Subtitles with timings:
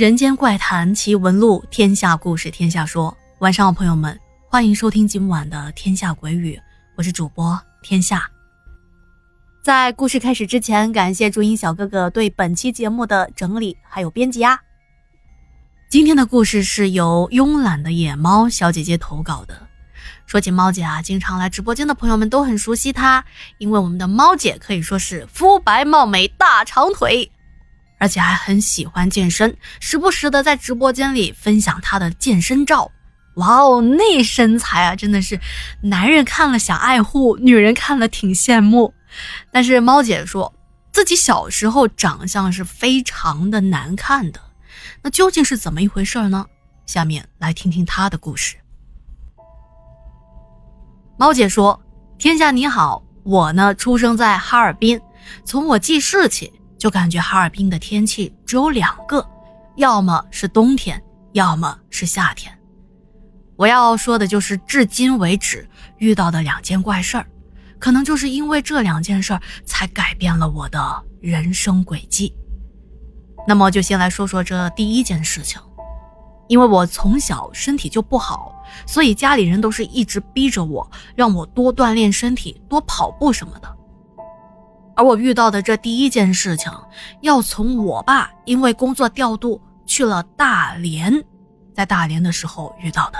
[0.00, 3.14] 人间怪谈奇闻录，天下故事天下说。
[3.40, 4.18] 晚上好，朋友们，
[4.48, 6.56] 欢迎收听今晚的《天下鬼语》，
[6.96, 8.26] 我是主播天下。
[9.62, 14.58] 在故事开始之前，感谢朱茵小哥哥对本期节目的整理还有编辑啊。
[15.90, 19.68] 今天的故事是由慵懒的野猫小姐姐投稿的。
[20.24, 23.22] 说起猫姐啊，经常来直播间的朋友们都很熟悉她，
[23.58, 27.30] 因为我们的猫姐可以说是肤白貌美、大长腿，
[28.00, 32.90] 而且还很喜欢健身，时不时的在直播间里分享他的健身照。
[33.36, 35.38] 哇哦，那身材啊，真的是
[35.82, 38.92] 男人看了想爱护，女人看了挺羡慕。
[39.52, 40.52] 但是猫姐说
[40.92, 44.40] 自己小时候长相是非常的难看的，
[45.02, 46.46] 那究竟是怎么一回事呢？
[46.86, 48.56] 下面来听听她的故事。
[51.16, 51.80] 猫姐说
[52.18, 55.00] ：“天下你好，我呢出生在哈尔滨，
[55.44, 59.24] 从我记事起就感觉哈尔滨的天气只有两个，
[59.76, 61.00] 要么是冬天，
[61.32, 62.50] 要么是夏天。
[63.54, 67.26] 我要说的就是至今为止遇到的两件怪事儿，
[67.78, 72.34] 可能就是因为这两件事儿才改变了我的人生轨迹。
[73.46, 75.60] 那么就先来说说这第一件事情。”
[76.48, 83.76] 因为我从小身体就不好，所以家里人都是一直逼着我，让我多锻炼身体，多跑步什么的。
[85.00, 86.70] 而我遇到的这第一件事情，
[87.22, 91.24] 要从我爸因为工作调度去了大连，
[91.74, 93.18] 在大连的时候遇到的。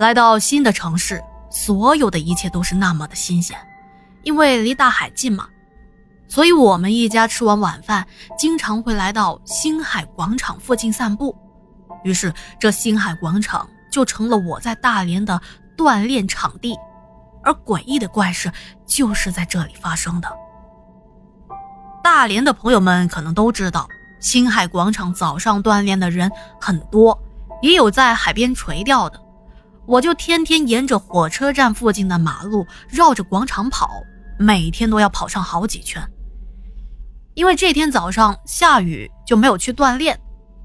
[0.00, 3.54] 来到新的城市，所有的一切都是那么的新鲜，
[4.22, 5.46] 因为离大海近嘛。
[6.26, 8.06] 所以，我们一家吃完晚饭，
[8.38, 11.36] 经常会来到星海广场附近散步。
[12.02, 15.38] 于是，这星海广场就成了我在大连的
[15.76, 16.78] 锻炼场地。
[17.42, 18.50] 而诡异的怪事
[18.86, 20.28] 就是在这里发生的。
[22.02, 23.88] 大连的朋友们可能都知道，
[24.20, 26.30] 星海广场早上锻炼的人
[26.60, 27.18] 很多，
[27.62, 29.20] 也有在海边垂钓的。
[29.86, 33.90] 我就天天沿着火车站附近的马路绕着广场跑，
[34.38, 36.02] 每天都要跑上好几圈。
[37.34, 40.18] 因为这天早上下雨，就没有去锻炼。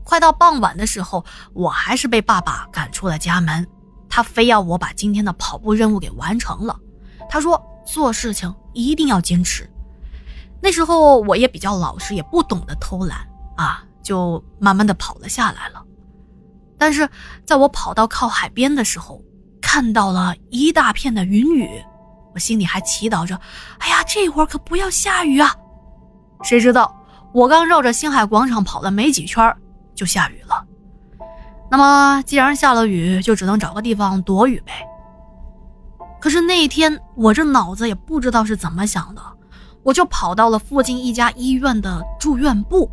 [0.04, 3.68] 快到傍晚的时候，我还是被爸爸赶出了家门。
[4.10, 6.80] 他非要我把今天的跑步任务给完成了。
[7.30, 9.70] 他说做事情一定要坚持。
[10.62, 13.20] 那时候我也比较老实，也不懂得偷懒
[13.56, 15.84] 啊，就慢慢的跑了下来了。
[16.78, 17.08] 但是
[17.46, 19.22] 在我跑到靠海边的时候，
[19.62, 21.70] 看到了一大片的云雨，
[22.34, 23.40] 我心里还祈祷着：
[23.80, 25.56] 哎呀，这会儿可不要下雨啊！
[26.44, 26.96] 谁知道
[27.34, 29.56] 我刚绕着星海广场跑了没几圈，
[29.96, 30.57] 就下雨了。
[31.70, 34.74] 那么既然下了雨，就只能找个地方躲雨呗。
[36.20, 39.22] 可是那一天我这脑子也不知道是怎么想的，
[39.84, 42.90] 我就跑到了附近一家医院的住院部。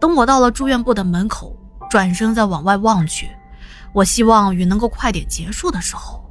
[0.00, 1.56] 等我到了住院部的门口，
[1.90, 3.28] 转身再往外望去，
[3.92, 6.22] 我希望雨能够快点结束的时候，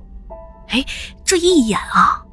[0.70, 0.86] 哎，
[1.26, 2.24] 这一眼啊，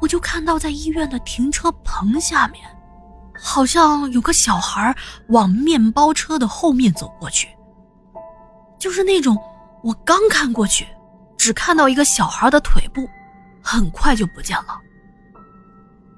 [0.00, 2.64] 我就看到在医院的停车棚下面。
[3.44, 4.94] 好像有个小孩
[5.28, 7.48] 往面包车的后面走过去，
[8.82, 9.38] 就是那种
[9.84, 10.84] 我刚看过去，
[11.38, 13.08] 只看到一个小孩的腿部，
[13.62, 14.76] 很快就不见了。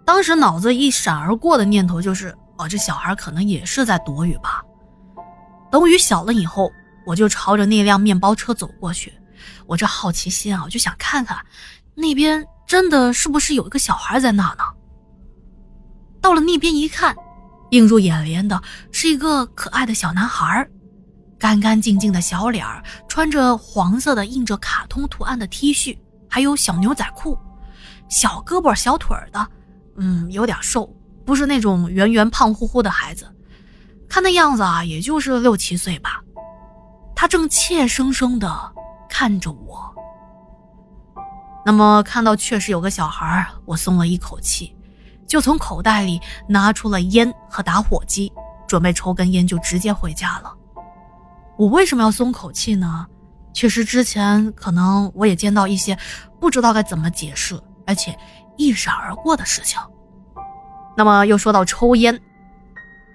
[0.03, 4.65] 当时脑子一闪而过的念头就是：哦，这小孩可能也是在躲雨吧。
[5.71, 6.73] 等雨小了以后，
[7.05, 9.13] 我就朝着那辆面包车走过去。
[9.67, 11.37] 我这好奇心啊，我就想看看，
[11.95, 14.65] 那边真的是不是有一个小孩在那呢？
[16.19, 17.15] 到了那边一看，
[17.73, 20.67] 映入眼帘的是一个可爱的小男孩，
[21.45, 27.39] 干干净净的小脸儿，穿着黄色的印着卡通图案的 T 恤，还有小牛仔裤，
[28.09, 29.47] 小胳膊小腿儿的，
[29.99, 30.89] 嗯，有点瘦，
[31.27, 33.31] 不是那种圆圆胖乎乎的孩子，
[34.09, 36.23] 看那样子啊，也就是六七岁吧。
[37.15, 38.73] 他正怯生生的
[39.07, 39.95] 看着我。
[41.67, 44.75] 那么看到确实有个小孩，我松了一口气。
[45.27, 46.19] 就从口袋里
[46.49, 48.33] 拿出了烟和打火机，
[48.67, 50.51] 准备抽根烟就直接回家了。
[51.57, 53.07] 我为什么要松口气呢？
[53.53, 55.97] 确实之前可能我也见到一些
[56.41, 58.19] 不知道该怎么解释，而且
[58.57, 59.81] 一闪而过的事情。
[60.97, 62.21] 那么又说到抽烟，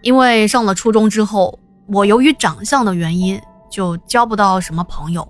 [0.02, 5.28] 因为上了初中之后，我由于长相的原因就交不到什么朋友，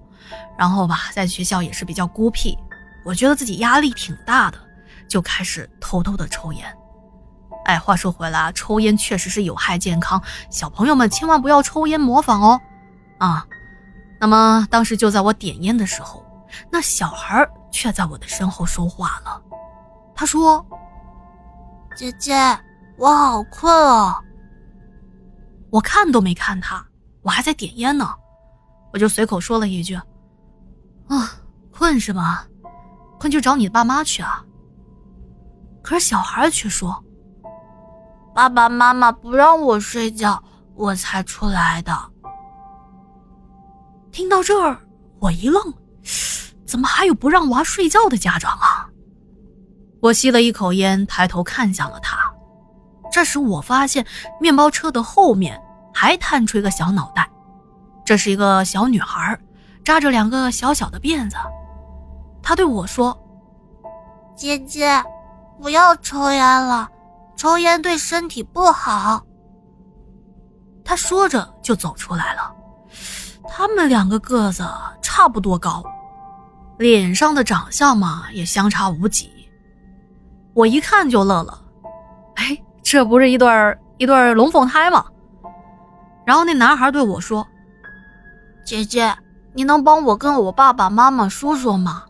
[0.58, 2.58] 然后吧，在学校也是比较孤僻，
[3.04, 4.58] 我觉得自己压力挺大的。
[5.08, 6.72] 就开始偷偷的抽烟，
[7.66, 10.22] 哎，话说回来，抽烟确实是有害健康，
[10.52, 12.62] 小朋友们千万不要抽烟模仿哦，
[13.20, 13.46] 啊，
[14.20, 16.26] 那么当时就在我点烟的时候，
[16.72, 19.42] 那小孩却在我的身后说话了，
[20.16, 20.66] 他说
[21.96, 22.34] ：“姐姐，
[22.98, 24.16] 我好困哦。”
[25.70, 26.84] 我看都没看他，
[27.22, 28.10] 我还在点烟呢，
[28.92, 29.94] 我就随口说了一句
[31.08, 31.32] ：“啊，
[31.72, 32.48] 困是吧？
[33.20, 34.44] 困就找你爸妈去啊。”
[35.84, 37.04] 可是小孩却说
[38.34, 40.42] ：“爸爸妈妈不让我睡觉，
[40.74, 41.94] 我才出来的。”
[44.20, 44.78] 听到这儿，
[45.20, 45.74] 我一愣，
[46.68, 48.90] 怎么还有不让娃睡觉的家长啊？
[50.02, 52.30] 我吸了一口烟，抬头看向了他。
[53.10, 54.06] 这时，我发现
[54.42, 55.58] 面包车的后面
[55.94, 57.32] 还探出一个小脑袋，
[58.04, 59.40] 这是一个小女孩，
[59.86, 61.38] 扎着两个小小的辫子。
[62.44, 63.18] 她对我说
[64.36, 65.02] ：“姐姐，
[65.62, 66.90] 不要抽烟了，
[67.38, 69.24] 抽烟对身体不好。”
[70.84, 72.54] 她说着就走出来了。
[73.50, 74.64] 他们两个个子
[75.02, 75.84] 差不多高，
[76.78, 79.30] 脸上的长相嘛也相差无几。
[80.54, 81.62] 我一看就乐了，
[82.36, 83.50] 哎，这不是一对
[83.98, 85.06] 一对龙凤胎吗？
[86.26, 87.46] 然后那男孩对我说
[88.64, 89.14] ：“姐姐，
[89.54, 92.04] 你能帮我跟我爸爸妈妈说说吗？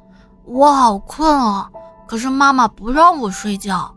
[0.46, 1.70] 我好困啊，
[2.08, 3.96] 可是妈妈不让我睡觉。”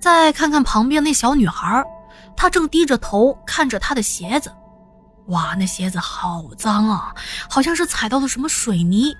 [0.00, 1.84] 再看看旁边那小女孩，
[2.36, 4.52] 她正低着头看着她的鞋子。
[5.28, 7.14] 哇，那鞋子好脏啊，
[7.48, 9.14] 好像是踩到了什么水泥，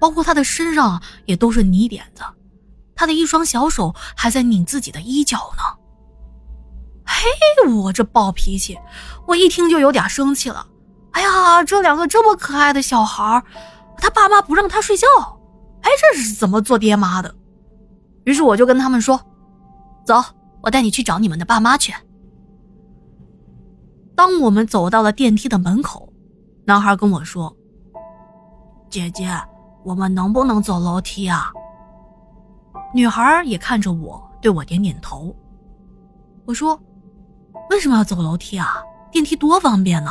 [0.00, 2.22] 包括他的身上也都是泥点子。
[2.94, 5.62] 他的一双小手还在拧自己的衣角呢。
[7.04, 8.78] 嘿，我这暴脾气，
[9.26, 10.66] 我一听就有点生气了。
[11.12, 13.42] 哎呀，这两个这么可爱的小孩，
[13.98, 15.06] 他爸妈不让他睡觉，
[15.82, 17.34] 哎，这是怎么做爹妈的？
[18.24, 19.20] 于是我就跟他们说
[20.06, 20.24] ：“走，
[20.62, 21.92] 我带你去找你们的爸妈去。”
[24.14, 26.12] 当我们走到了电梯的门口，
[26.64, 27.54] 男孩跟我说
[28.90, 29.28] ：“姐姐，
[29.84, 31.50] 我们能不能走楼梯啊？”
[32.94, 35.34] 女孩也看着我，对我点点头。
[36.44, 36.78] 我说
[37.70, 38.82] ：“为什么要走楼梯啊？
[39.10, 40.10] 电梯多方便呢！”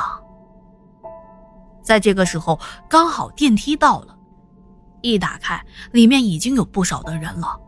[1.83, 2.59] 在这个时候，
[2.89, 4.17] 刚好电梯到了，
[5.01, 7.59] 一打开，里面已经有不少的人了，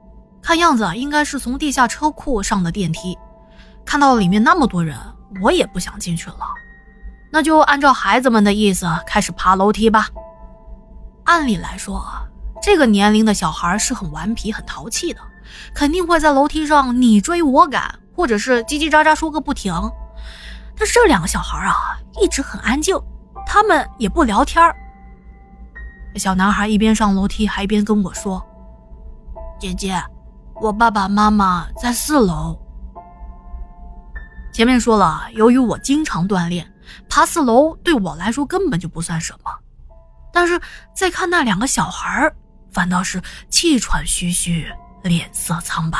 [0.41, 3.17] 看样子应该是从地下车库上的电梯。
[3.85, 4.97] 看到里面那么多人。
[5.41, 6.39] 我也不想进去了，
[7.31, 10.07] 那就按照孩子们的意思开始爬楼梯吧。
[11.25, 12.05] 按理来说，
[12.61, 15.21] 这个年龄的小孩是很顽皮、很淘气的，
[15.73, 19.73] 肯定会在楼梯上你追我赶，或者是叽叽喳喳说个不停。
[20.77, 21.75] 但是这两个小孩啊，
[22.21, 22.95] 一直很安静，
[23.45, 24.63] 他们也不聊天
[26.15, 28.43] 小男孩一边上楼梯，还一边跟我说
[29.59, 29.99] ：“姐姐，
[30.61, 32.59] 我爸爸妈妈在四楼。”
[34.53, 36.71] 前面说了，由于我经常锻炼，
[37.09, 39.51] 爬四楼对我来说根本就不算什么。
[40.31, 40.61] 但是
[40.95, 42.31] 再看那两个小孩
[42.71, 43.19] 反倒是
[43.49, 44.71] 气喘吁吁，
[45.01, 45.99] 脸色苍白。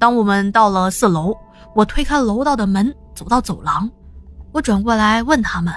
[0.00, 1.32] 当我们到了四楼，
[1.76, 3.88] 我推开楼道的门，走到走廊，
[4.52, 5.72] 我转过来问他们：“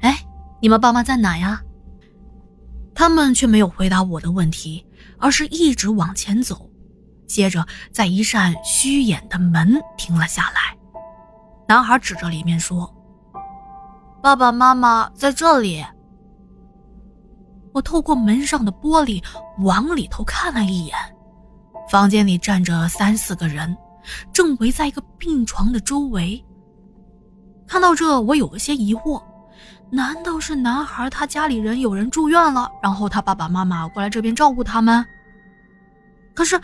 [0.00, 0.16] 哎，
[0.62, 1.60] 你们爸妈在哪呀？”
[2.94, 4.86] 他们却没有回答我的问题，
[5.18, 6.67] 而是一直往前走。
[7.28, 10.76] 接着，在一扇虚掩的门停了下来。
[11.68, 12.92] 男孩指着里面说
[14.22, 15.84] ：“爸爸妈妈在这里。”
[17.74, 19.22] 我透过门上的玻璃
[19.58, 20.96] 往里头看了一眼，
[21.90, 23.76] 房间里站着三四个人，
[24.32, 26.42] 正围在一个病床的周围。
[27.66, 29.22] 看到这，我有了些疑惑：
[29.90, 35.04] 难道是男孩他家里人有人住院了，然后他爸爸妈妈过来这边照顾他们？
[36.34, 36.58] 可是。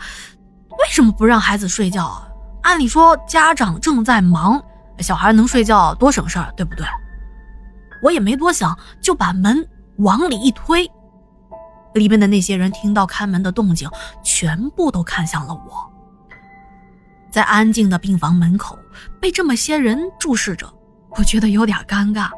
[0.79, 2.27] 为什么不让孩子睡觉啊？
[2.63, 4.61] 按理说家长正在忙，
[4.99, 6.85] 小孩能睡觉多省事儿，对不对？
[8.01, 9.67] 我也没多想，就把门
[9.97, 10.89] 往里一推。
[11.93, 13.89] 里面的那些人听到开门的动静，
[14.23, 15.91] 全部都看向了我。
[17.31, 18.77] 在安静的病房门口，
[19.21, 20.67] 被这么些人注视着，
[21.11, 22.29] 我觉得有点尴尬。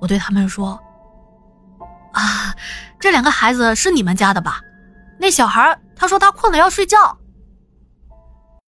[0.00, 0.80] 我对他们说
[2.14, 2.54] ：“啊，
[3.00, 4.60] 这两个孩子是你们家的吧？
[5.18, 7.18] 那小孩他说他困了要睡觉。”